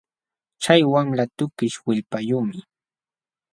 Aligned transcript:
Chay 0.63 0.81
wamla 0.93 1.23
tukish 1.37 1.77
willpayuqmi 1.85 2.57